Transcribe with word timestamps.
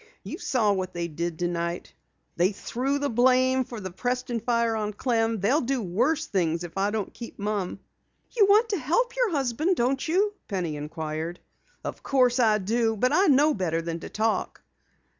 "You 0.23 0.39
saw 0.39 0.73
what 0.73 0.95
they 0.95 1.07
did 1.07 1.37
tonight. 1.37 1.93
They 2.35 2.53
threw 2.53 2.97
the 2.97 3.07
blame 3.07 3.59
of 3.59 3.83
the 3.83 3.91
Preston 3.91 4.39
fire 4.39 4.75
on 4.75 4.93
Clem. 4.93 5.39
They'll 5.41 5.61
do 5.61 5.79
worse 5.79 6.25
things 6.25 6.63
if 6.63 6.75
I 6.75 6.89
don't 6.89 7.13
keep 7.13 7.37
mum." 7.37 7.79
"You 8.35 8.47
want 8.47 8.69
to 8.69 8.79
help 8.79 9.15
your 9.15 9.29
husband, 9.29 9.75
don't 9.75 10.07
you?" 10.07 10.33
Penny 10.47 10.75
inquired. 10.75 11.39
"Of 11.83 12.01
course 12.01 12.39
I 12.39 12.57
do! 12.57 12.95
But 12.97 13.13
I 13.13 13.27
know 13.27 13.53
better 13.53 13.79
than 13.83 13.99
to 13.99 14.09
talk." 14.09 14.63